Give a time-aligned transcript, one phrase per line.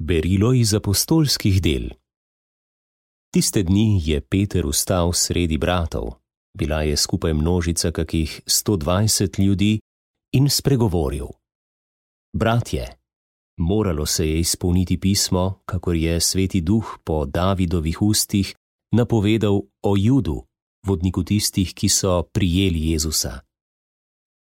[0.00, 1.90] Berilo iz apostolskih del.
[3.34, 6.14] Tiste dni je Peter ustal sredi bratov,
[6.56, 9.80] bila je skupaj množica kakih 120 ljudi
[10.32, 11.28] in spregovoril:
[12.32, 12.96] Bratje,
[13.58, 18.56] moralo se je izpolniti pismo, kakor je sveti duh po Davidovih ustih
[18.92, 20.44] napovedal o Judu,
[20.86, 23.40] vodniku tistih, ki so prijeli Jezusa.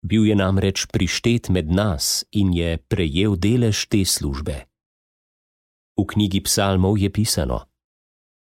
[0.04, 4.68] Bil je namreč prištet med nas in je prejel delež te službe.
[5.98, 7.60] V knjigi psalmov je pisano: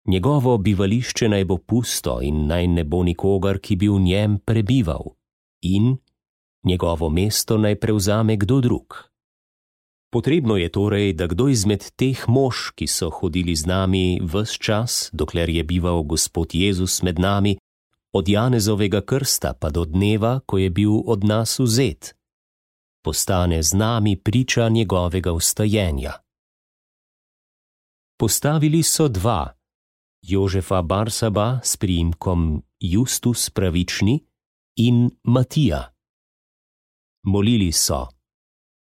[0.06, 5.16] Njegovo bivališče naj bo pusto in naj ne bo nikogar, ki bi v njem prebival,
[5.62, 5.96] in
[6.64, 8.94] njegovo mesto naj prevzame kdo drug.
[10.12, 15.10] Potrebno je torej, da kdo izmed teh mož, ki so hodili z nami vse čas,
[15.12, 17.56] dokler je bival Gospod Jezus med nami,
[18.12, 22.16] od Janezovega krsta pa do dneva, ko je bil od nas vzet,
[23.04, 26.18] postane z nami priča njegovega ustajenja
[28.20, 29.56] postavili so dva:
[30.22, 34.20] Jožefa Barsaba s priimkom Justus Pravični
[34.76, 35.94] in Matija.
[37.24, 38.08] Molili so: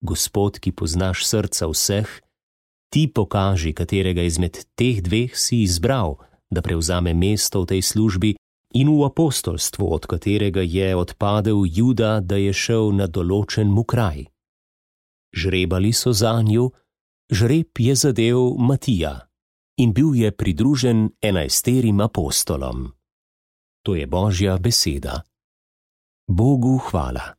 [0.01, 2.07] Gospod, ki poznaš srca vseh,
[2.89, 6.15] ti pokaži, katerega izmed teh dveh si izbral,
[6.47, 8.31] da prevzame mesto v tej službi
[8.79, 14.31] in v apostolstvu, od katerega je odpadel Juda, da je šel na določen mu kraj.
[15.35, 16.71] Žrebali so za njo,
[17.31, 19.27] žreb je zadev Matija
[19.77, 22.91] in bil je pridružen enajsterim apostolom.
[23.85, 25.21] To je božja beseda.
[26.27, 27.36] Bogu hvala.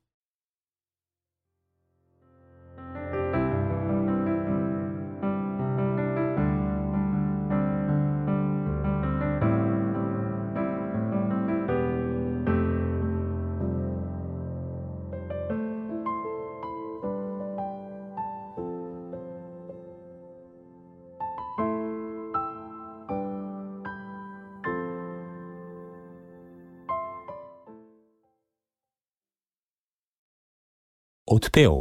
[31.31, 31.72] Odpev.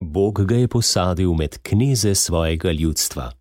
[0.00, 3.32] Bog ga je posadil med kneze svojega ljudstva.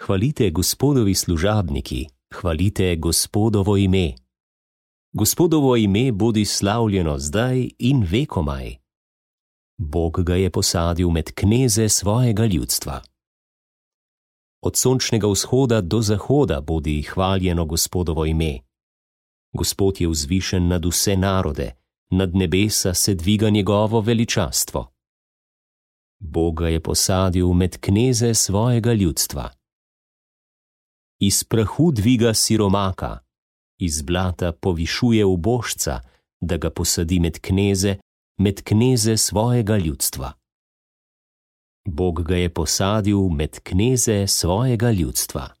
[0.00, 4.12] Hvalite gospodovi služabniki, hvalite gospodovo ime.
[5.12, 8.76] Gospodovo ime bodi slavljeno zdaj in vekomaj.
[9.78, 13.02] Bog ga je posadil med kneze svojega ljudstva.
[14.62, 18.58] Od sončnega vzhoda do zahoda bodi hvaljeno gospodovo ime.
[19.52, 21.79] Gospod je vzvišen nad vse narode
[22.10, 24.92] nad nebesa se dviga njegovo veličastvo.
[26.18, 29.50] Boga je posadil med kneze svojega ljudstva.
[31.20, 33.18] Iz prahu dviga siromaka,
[33.78, 36.00] iz blata povišuje ubožca,
[36.40, 37.96] da ga posadi med kneze,
[38.38, 40.32] med kneze svojega ljudstva.
[41.84, 45.59] Bog ga je posadil med kneze svojega ljudstva.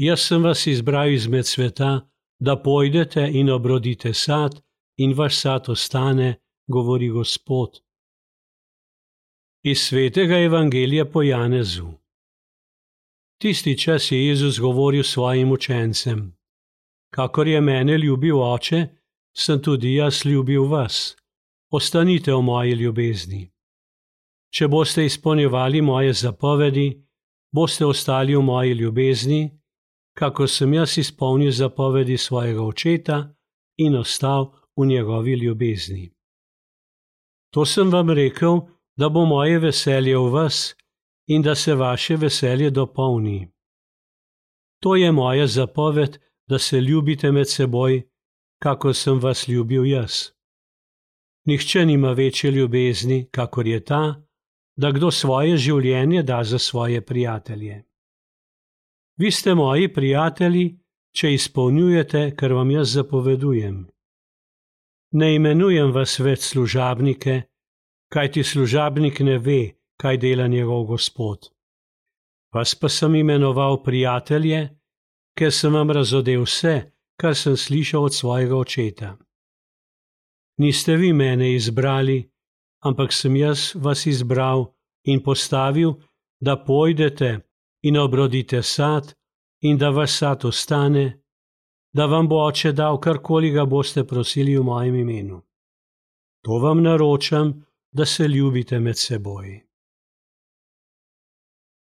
[0.00, 4.62] Jaz sem vas izbral izmed sveta, da pojdete in obrodite sad,
[4.96, 7.82] in vaš sad ostane, govori Gospod.
[9.62, 11.92] Iz svetega evangelija po Janezu.
[13.40, 16.38] Tisti čas je Jezus govoril svojim učencem:
[17.10, 18.86] Kakor je mene ljubil oče,
[19.36, 21.16] sem tudi jaz ljubil vas.
[21.70, 23.52] Ostanite v moji ljubezni.
[24.50, 27.06] Če boste izpolnjevali moje zapovedi,
[27.52, 29.59] boste ostali v moji ljubezni
[30.20, 33.34] kako sem jaz izpolnil zapovedi svojega očeta
[33.76, 36.12] in ostal v njegovi ljubezni.
[37.54, 38.60] To sem vam rekel,
[38.96, 40.76] da bo moje veselje v vas
[41.26, 43.48] in da se vaše veselje dopolni.
[44.82, 46.18] To je moja zapoved,
[46.48, 48.02] da se ljubite med seboj,
[48.62, 50.12] kako sem vas ljubil jaz.
[51.46, 54.22] Nihče nima večje ljubezni, kakor je ta,
[54.76, 57.89] da kdo svoje življenje da za svoje prijatelje.
[59.20, 60.78] Vi ste moji prijatelji,
[61.12, 63.82] če izpolnjujete, kar vam jaz zapovedujem.
[65.20, 67.34] Ne imenujem vas več služabnike,
[68.14, 69.58] kajti služabnik ne ve,
[70.00, 71.50] kaj dela njegov gospod.
[72.54, 74.62] Vas pa sem imenoval prijatelje,
[75.36, 76.74] ker sem vam razodel vse,
[77.20, 79.12] kar sem slišal od svojega očeta.
[80.64, 82.22] Niste vi mene izbrali,
[82.88, 84.70] ampak sem jaz vas izbral
[85.04, 85.98] in postavil,
[86.40, 87.49] da pojdete
[87.82, 89.14] in obrodite sad
[89.60, 91.22] in da vaš sad ostane,
[91.92, 95.42] da vam bo oče dal karkoli ga boste prosili v mojem imenu.
[96.44, 99.66] To vam naročam, da se ljubite med seboj.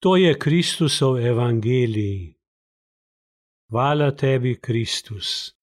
[0.00, 2.34] To je Kristusov evangelij.
[3.70, 5.57] Hvala tebi, Kristus.